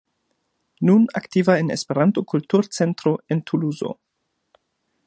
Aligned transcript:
Nun 0.89 1.03
aktiva 1.19 1.59
en 1.59 1.69
Esperanto-Kultur-Centro 1.77 3.13
en 3.33 3.43
Tuluzo. 3.49 3.97